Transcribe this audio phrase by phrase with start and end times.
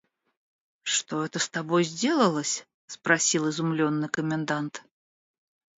[0.81, 4.83] –Что это с тобою сделалось?– спросил изумленный комендант.